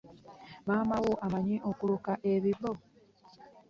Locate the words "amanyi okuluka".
1.25-2.11